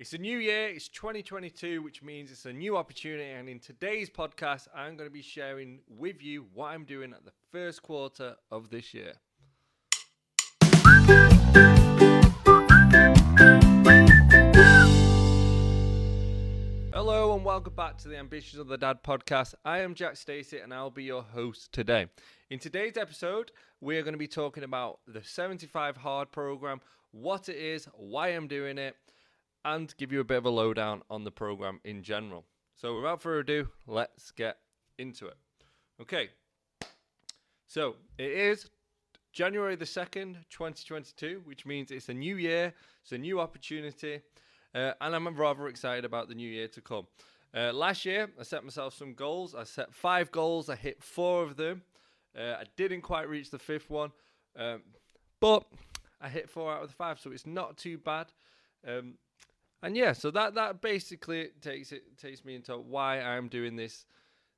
[0.00, 3.32] It's a new year, it's 2022, which means it's a new opportunity.
[3.32, 7.26] And in today's podcast, I'm going to be sharing with you what I'm doing at
[7.26, 9.12] the first quarter of this year.
[16.94, 19.54] Hello and welcome back to the Ambitions of the Dad podcast.
[19.66, 22.06] I am Jack Stacey and I'll be your host today.
[22.48, 26.80] In today's episode, we are going to be talking about the 75 Hard program,
[27.10, 28.96] what it is, why I'm doing it,
[29.64, 32.44] and give you a bit of a lowdown on the program in general.
[32.76, 34.58] So, without further ado, let's get
[34.98, 35.36] into it.
[36.00, 36.30] Okay,
[37.66, 38.70] so it is
[39.32, 44.20] January the 2nd, 2022, which means it's a new year, it's a new opportunity,
[44.74, 47.06] uh, and I'm rather excited about the new year to come.
[47.54, 49.54] Uh, last year, I set myself some goals.
[49.54, 51.82] I set five goals, I hit four of them.
[52.36, 54.12] Uh, I didn't quite reach the fifth one,
[54.56, 54.82] um,
[55.40, 55.64] but
[56.20, 58.26] I hit four out of the five, so it's not too bad.
[58.86, 59.14] Um,
[59.82, 64.06] and yeah, so that that basically takes it takes me into why I'm doing this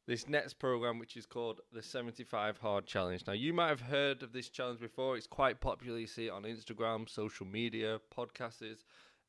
[0.07, 3.23] this next program, which is called the 75 Hard Challenge.
[3.27, 5.17] Now, you might have heard of this challenge before.
[5.17, 5.99] It's quite popular.
[5.99, 8.83] You see it on Instagram, social media, podcasts.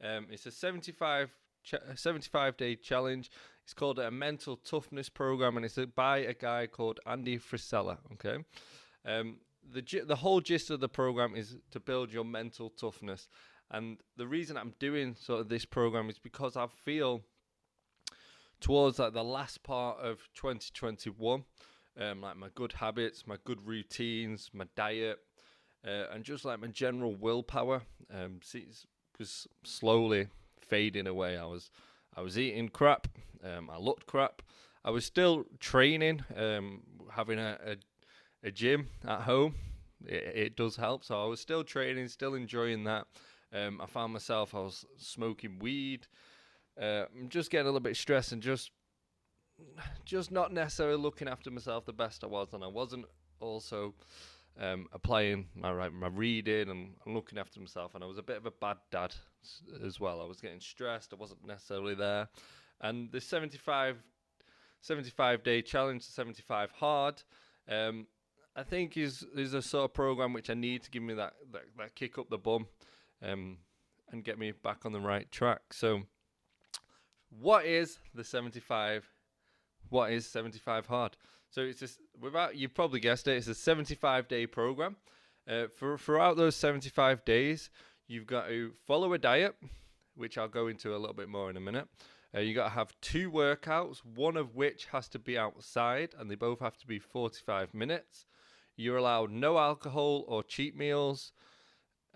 [0.03, 1.29] Um, it's a 75
[1.63, 3.29] ch- 75 day challenge.
[3.63, 7.97] It's called a mental toughness program, and it's by a guy called Andy Frisella.
[8.13, 8.43] Okay,
[9.05, 9.37] um,
[9.71, 13.27] the the whole gist of the program is to build your mental toughness.
[13.71, 17.21] And the reason I'm doing sort of this program is because I feel
[18.59, 21.43] towards like the last part of 2021,
[21.99, 25.19] um, like my good habits, my good routines, my diet,
[25.85, 27.81] uh, and just like my general willpower,
[28.13, 28.39] um,
[29.19, 30.27] was slowly
[30.59, 31.37] fading away.
[31.37, 31.69] I was,
[32.15, 33.07] I was eating crap.
[33.43, 34.41] Um, I looked crap.
[34.85, 39.55] I was still training, um, having a, a, a gym at home.
[40.05, 41.03] It, it does help.
[41.03, 43.07] So I was still training, still enjoying that.
[43.53, 46.07] Um, I found myself I was smoking weed.
[46.81, 48.71] Uh, I'm just getting a little bit stressed and just
[50.05, 53.05] just not necessarily looking after myself the best I was, and I wasn't
[53.39, 53.93] also
[54.59, 57.95] um, applying my my reading and, looking after myself.
[57.95, 59.13] And I was a bit of a bad dad
[59.85, 60.21] as well.
[60.21, 61.13] I was getting stressed.
[61.13, 62.29] I wasn't necessarily there.
[62.81, 63.97] And the 75,
[64.81, 67.21] 75 day challenge, 75 hard,
[67.69, 68.07] um,
[68.55, 71.33] I think is is a sort of program which I need to give me that
[71.51, 72.67] that, that kick up the bum
[73.23, 73.57] um,
[74.11, 75.61] and get me back on the right track.
[75.71, 76.03] So,
[77.29, 79.09] what is the 75?
[79.89, 81.17] What is 75 hard?
[81.49, 83.37] So it's just without you probably guessed it.
[83.37, 84.95] It's a 75 day program.
[85.47, 87.69] Uh, for throughout those 75 days,
[88.07, 89.55] you've got to follow a diet,
[90.15, 91.87] which I'll go into a little bit more in a minute.
[92.35, 96.31] Uh, you got to have two workouts, one of which has to be outside, and
[96.31, 98.25] they both have to be 45 minutes.
[98.75, 101.33] You're allowed no alcohol or cheat meals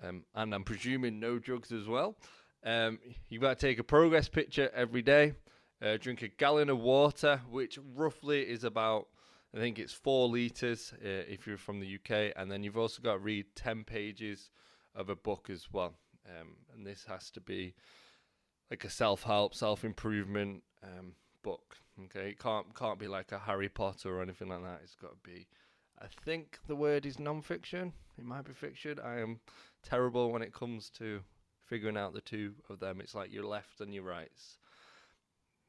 [0.03, 2.17] um, and I'm presuming no drugs as well.
[2.63, 2.99] Um,
[3.29, 5.33] you've got to take a progress picture every day,
[5.81, 9.07] uh, drink a gallon of water, which roughly is about,
[9.55, 13.01] I think it's four litres uh, if you're from the UK, and then you've also
[13.01, 14.49] got to read 10 pages
[14.95, 15.93] of a book as well.
[16.27, 17.73] Um, and this has to be
[18.69, 21.77] like a self help, self improvement um, book.
[22.05, 24.81] Okay, it can't can't be like a Harry Potter or anything like that.
[24.83, 25.47] It's got to be.
[25.99, 27.93] I think the word is non-fiction.
[28.17, 28.99] It might be fiction.
[29.03, 29.39] I am
[29.87, 31.21] terrible when it comes to
[31.65, 32.99] figuring out the two of them.
[32.99, 34.57] It's like your left and your rights.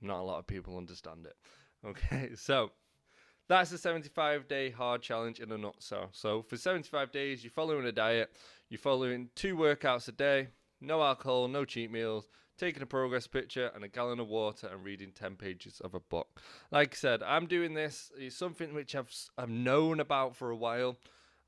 [0.00, 1.36] Not a lot of people understand it.
[1.86, 2.72] Okay, so
[3.48, 6.08] that's the 75 day hard challenge in a nutshell.
[6.10, 8.32] So for 75 days, you're following a diet,
[8.68, 10.48] you're following two workouts a day,
[10.80, 12.26] no alcohol, no cheat meals,
[12.58, 16.00] taking a progress picture and a gallon of water and reading 10 pages of a
[16.00, 16.40] book.
[16.72, 18.10] Like I said, I'm doing this.
[18.18, 20.96] It's something which I've, I've known about for a while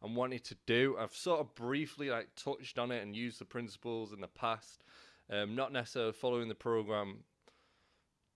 [0.03, 0.97] and wanted to do.
[0.99, 4.85] I've sort of briefly like touched on it and used the principles in the past,
[5.31, 7.25] um, not necessarily following the program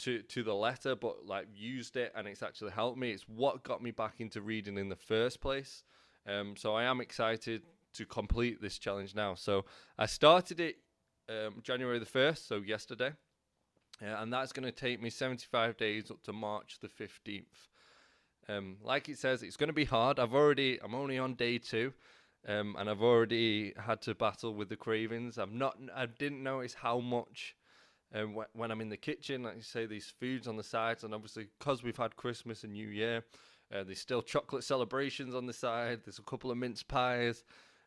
[0.00, 3.10] to to the letter, but like used it and it's actually helped me.
[3.10, 5.84] It's what got me back into reading in the first place.
[6.26, 7.62] Um, so I am excited
[7.94, 9.34] to complete this challenge now.
[9.34, 9.64] So
[9.98, 10.76] I started it
[11.28, 13.12] um, January the first, so yesterday.
[14.02, 17.68] Uh, and that's going to take me 75 days up to March the 15th.
[18.48, 20.18] Um, like it says, it's going to be hard.
[20.18, 21.92] I've already, I'm only on day two,
[22.46, 25.38] um, and I've already had to battle with the cravings.
[25.38, 27.56] I'm not, I didn't notice how much
[28.14, 31.04] um, wh- when I'm in the kitchen, like you say, these foods on the sides,
[31.04, 33.24] and obviously because we've had Christmas and New Year,
[33.74, 36.00] uh, there's still chocolate celebrations on the side.
[36.04, 37.44] There's a couple of mince pies.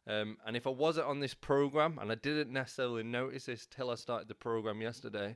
[0.07, 3.89] Um, and if I wasn't on this program, and I didn't necessarily notice this till
[3.91, 5.35] I started the program yesterday,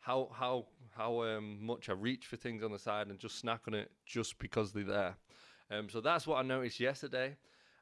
[0.00, 0.66] how how
[0.96, 3.90] how um, much I reach for things on the side and just snack on it
[4.04, 5.16] just because they're there.
[5.70, 7.36] Um, so that's what I noticed yesterday.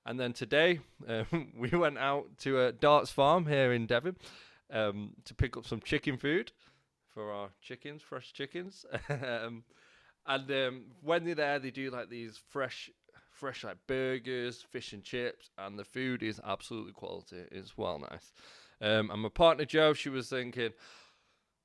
[0.04, 4.16] And then today, um, we went out to a Darts Farm here in Devon.
[4.70, 6.52] um, to pick up some chicken food
[7.12, 8.84] for our chickens, fresh chickens.
[9.08, 9.64] um,
[10.26, 12.90] and um, when they're there, they do like these fresh,
[13.30, 17.44] fresh like burgers, fish and chips, and the food is absolutely quality.
[17.50, 18.32] It's well nice.
[18.80, 20.70] And my partner Joe, she was thinking,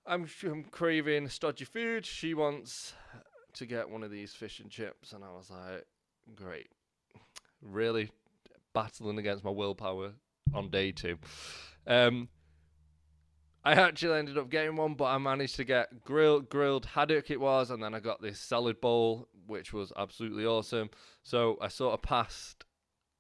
[0.06, 2.06] I'm, I'm craving stodgy food.
[2.06, 2.94] She wants
[3.54, 5.86] to get one of these fish and chips, and I was like,
[6.36, 6.68] great.
[7.62, 8.12] Really
[8.74, 10.14] battling against my willpower
[10.54, 11.18] on day two.
[11.88, 12.30] Um,
[13.66, 17.40] I actually ended up getting one, but I managed to get grilled grilled haddock it
[17.40, 20.90] was, and then I got this salad bowl, which was absolutely awesome.
[21.24, 22.66] So I sort of passed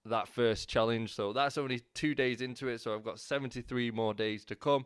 [0.05, 1.13] that first challenge.
[1.15, 2.81] So that's only two days into it.
[2.81, 4.85] So I've got 73 more days to come,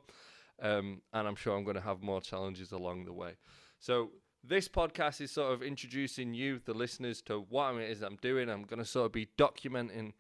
[0.62, 3.34] um, and I'm sure I'm going to have more challenges along the way.
[3.80, 4.12] So
[4.44, 8.50] this podcast is sort of introducing you, the listeners, to what it is I'm doing.
[8.50, 10.14] I'm going to sort of be documenting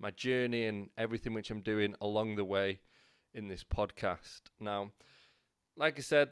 [0.00, 2.80] my journey and everything which I'm doing along the way
[3.34, 4.42] in this podcast.
[4.60, 4.92] Now,
[5.76, 6.30] like I said,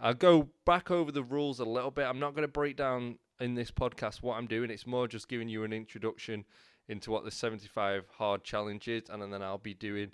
[0.00, 2.06] I'll go back over the rules a little bit.
[2.06, 4.70] I'm not going to break down in this podcast what I'm doing.
[4.70, 6.44] It's more just giving you an introduction
[6.88, 10.12] into what the 75 hard challenge is, and then I'll be doing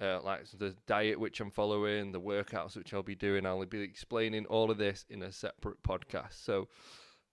[0.00, 3.46] uh, like the diet which I'm following, the workouts which I'll be doing.
[3.46, 6.44] I'll be explaining all of this in a separate podcast.
[6.44, 6.68] So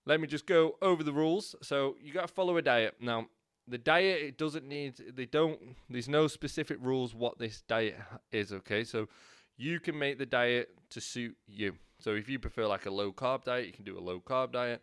[0.06, 1.56] let me just go over the rules.
[1.62, 2.96] So you got to follow a diet.
[3.00, 3.28] Now,
[3.68, 7.96] the diet it doesn't need they don't there's no specific rules what this diet
[8.32, 9.08] is okay so
[9.56, 13.12] you can make the diet to suit you so if you prefer like a low
[13.12, 14.82] carb diet you can do a low carb diet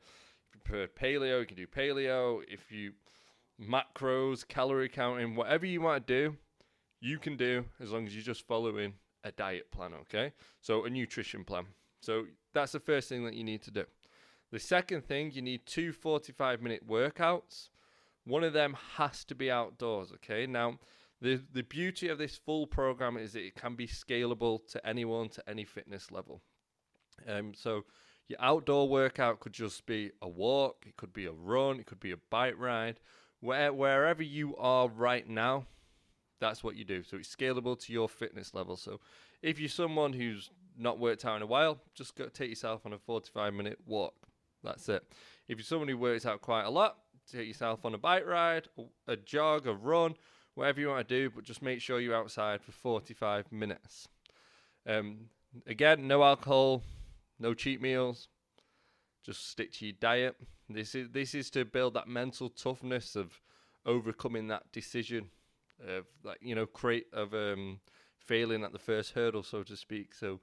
[0.49, 2.93] if you prefer paleo you can do paleo if you
[3.61, 6.37] macros calorie counting whatever you want to do
[7.01, 8.95] you can do as long as you're just following
[9.25, 10.33] a diet plan okay?
[10.61, 11.67] So a nutrition plan.
[12.01, 13.85] So that's the first thing that you need to do.
[14.53, 17.69] The second thing you need two 45 minute workouts.
[18.25, 20.47] One of them has to be outdoors, okay?
[20.47, 20.79] Now,
[21.21, 25.29] the the beauty of this full program is that it can be scalable to anyone
[25.31, 26.43] to any fitness level.
[27.29, 27.85] Um, so
[28.29, 32.01] your outdoor workout could just be a walk, it could be a run, it could
[32.01, 33.01] be a bike ride,
[33.41, 35.67] where wherever you are right now,
[36.41, 37.03] that's what you do.
[37.03, 38.77] So it's scalable to your fitness level.
[38.77, 39.01] So
[39.43, 42.93] if you're someone who's not worked out in a while, just go take yourself on
[42.93, 44.15] a 45 minute walk.
[44.65, 45.05] That's it.
[45.49, 46.97] If you're someone who works out quite a lot,
[47.31, 48.69] take yourself on a bike ride,
[49.07, 50.15] a jog, a run,
[50.55, 54.09] whatever you want to do, but just make sure you're outside for 45 minutes.
[54.87, 55.27] Um,
[55.67, 56.83] again, no alcohol,
[57.39, 58.29] no cheat meals.
[59.25, 60.37] Just stick to your diet.
[60.69, 63.41] This is this is to build that mental toughness of
[63.85, 65.31] overcoming that decision
[65.87, 67.81] of like you know create of um,
[68.19, 70.15] failing at the first hurdle, so to speak.
[70.15, 70.41] So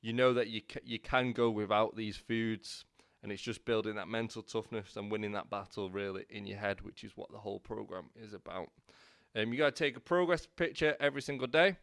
[0.00, 2.84] you know that you ca- you can go without these foods
[3.22, 6.80] and it's just building that mental toughness and winning that battle really in your head,
[6.82, 8.68] which is what the whole program is about.
[9.36, 11.76] Um, you got to take a progress picture every single day.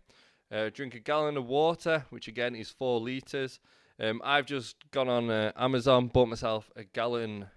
[0.51, 3.59] Uh, drink a gallon of water, which again is four liters.
[3.99, 7.47] Um, I've just gone on uh, Amazon, bought myself a gallon,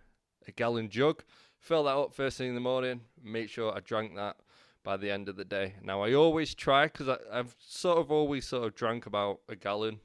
[0.46, 1.22] a gallon jug.
[1.58, 3.00] Fill that up first thing in the morning.
[3.22, 4.36] Make sure I drank that
[4.82, 5.74] by the end of the day.
[5.82, 10.00] Now I always try because I've sort of always sort of drank about a gallon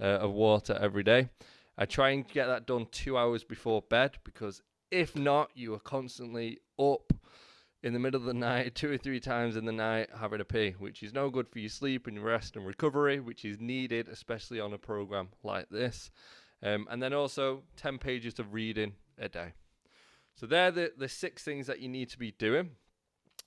[0.00, 1.30] uh, of water every day.
[1.78, 5.80] I try and get that done two hours before bed because if not, you are
[5.80, 7.12] constantly up
[7.82, 10.44] in the middle of the night, two or three times in the night, having a
[10.44, 13.58] pee, which is no good for your sleep and your rest and recovery, which is
[13.58, 16.10] needed, especially on a program like this.
[16.62, 19.54] Um, and then also 10 pages of reading a day.
[20.34, 22.70] So they're the, the six things that you need to be doing.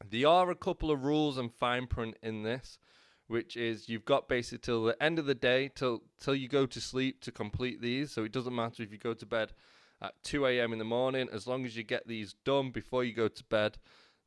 [0.04, 2.80] There are a couple of rules and fine print in this
[3.28, 6.66] which is you've got basically till the end of the day, till till you go
[6.66, 8.12] to sleep to complete these.
[8.12, 9.54] So it doesn't matter if you go to bed
[10.02, 10.74] at 2 a.m.
[10.74, 13.78] in the morning, as long as you get these done before you go to bed,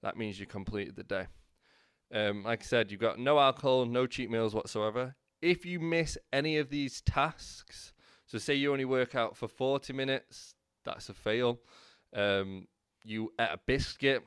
[0.03, 1.27] that means you completed the day.
[2.13, 5.15] Um, like I said, you've got no alcohol, no cheat meals whatsoever.
[5.43, 7.93] If you miss any of these tasks,
[8.27, 11.61] so say you only work out for 40 minutes, that's a fail.
[12.17, 12.67] Um,
[13.05, 14.25] you eat a biscuit,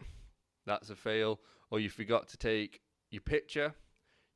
[0.66, 1.40] that's a fail.
[1.70, 3.76] Or you forgot to take your picture,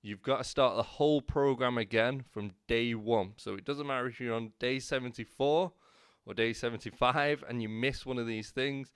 [0.02, 3.34] you've got to start the whole program again from day one.
[3.38, 5.72] So it doesn't matter if you're on day 74
[6.26, 8.92] or day 75 and you miss one of these things,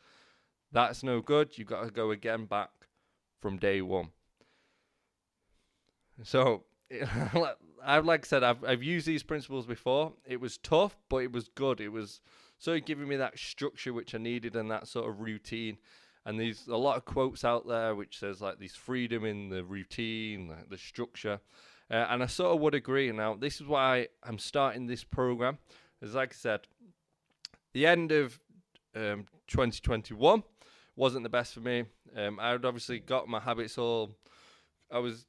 [0.71, 1.57] that's no good.
[1.57, 2.69] You've got to go again back
[3.39, 4.09] from day one.
[6.24, 6.65] So,
[7.86, 10.13] I've like I said, I've I've used these principles before.
[10.25, 11.79] It was tough, but it was good.
[11.79, 12.21] It was
[12.57, 15.77] sort of giving me that structure which I needed and that sort of routine
[16.29, 19.63] and there's a lot of quotes out there which says like this freedom in the
[19.63, 21.39] routine, the, structure,
[21.89, 23.12] uh, and I sort of would agree.
[23.12, 25.57] Now this is why I'm starting this program,
[26.03, 26.62] as like I said,
[27.74, 28.39] the end of
[28.95, 30.43] um, 2021
[30.95, 31.86] wasn't the best for me.
[32.15, 34.12] Um, I had obviously got my habits all.
[34.91, 35.25] I was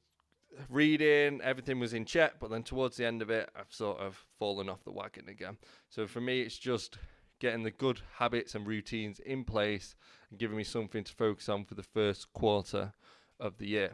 [0.69, 4.23] reading, everything was in check, but then towards the end of it, I've sort of
[4.37, 5.57] fallen off the wagon again.
[5.89, 6.99] So for me, it's just
[7.41, 9.95] getting the good habits and routines in place
[10.29, 12.93] and giving me something to focus on for the first quarter
[13.39, 13.93] of the year.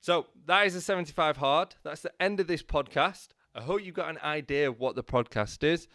[0.00, 1.74] So that is a 75 hard.
[1.82, 3.28] That's the end of this podcast.
[3.54, 5.88] I hope you got an idea of what the podcast is.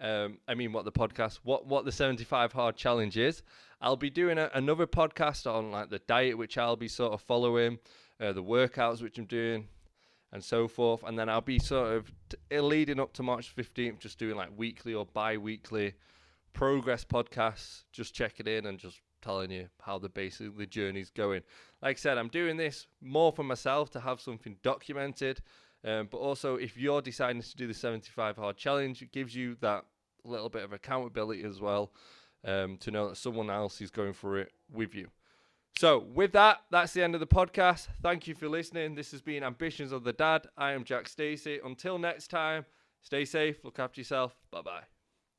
[0.00, 3.42] Um, I mean, what the podcast, what what the 75 hard challenge is.
[3.80, 7.20] I'll be doing a, another podcast on like the diet, which I'll be sort of
[7.20, 7.78] following,
[8.20, 9.68] uh, the workouts which I'm doing,
[10.32, 11.04] and so forth.
[11.04, 14.50] And then I'll be sort of t- leading up to March 15th, just doing like
[14.56, 15.94] weekly or bi-weekly
[16.54, 21.42] progress podcasts, just checking in and just telling you how the basic the journey's going.
[21.82, 25.42] Like I said, I'm doing this more for myself to have something documented
[25.84, 29.56] um, but also, if you're deciding to do the 75 hard challenge, it gives you
[29.60, 29.84] that
[30.24, 31.92] little bit of accountability as well
[32.44, 35.08] um, to know that someone else is going through it with you.
[35.76, 37.88] So, with that, that's the end of the podcast.
[38.00, 38.94] Thank you for listening.
[38.94, 40.46] This has been Ambitions of the Dad.
[40.56, 41.60] I am Jack Stacey.
[41.62, 42.64] Until next time,
[43.02, 44.34] stay safe, look after yourself.
[44.50, 44.93] Bye bye.